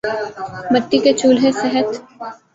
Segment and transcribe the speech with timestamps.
[0.71, 1.87] مٹی کے چولہے صحت